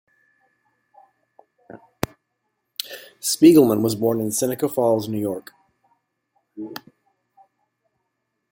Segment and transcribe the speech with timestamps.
[3.21, 5.51] Spiegelman was born in Seneca Falls, New York.